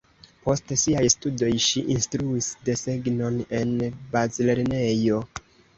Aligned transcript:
Post 0.45 0.71
siaj 0.83 1.03
studoj 1.15 1.51
ŝi 1.67 1.83
insrtruis 1.97 2.49
desegnon 2.71 3.41
en 3.61 3.79
bazlernejo. 4.17 5.27